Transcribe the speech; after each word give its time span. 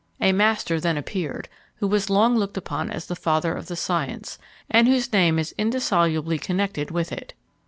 A 0.19 0.31
master 0.31 0.79
then 0.79 0.97
appeared, 0.97 1.47
who 1.75 1.85
was 1.85 2.09
long 2.09 2.35
looked 2.35 2.57
upon 2.57 2.89
as 2.89 3.05
the 3.05 3.15
father 3.15 3.53
of 3.53 3.67
the 3.67 3.75
science, 3.75 4.39
and 4.67 4.87
whose 4.87 5.13
name 5.13 5.37
is 5.37 5.53
indissolubly 5.59 6.39
connected 6.39 6.89
with 6.89 7.11
it. 7.11 7.35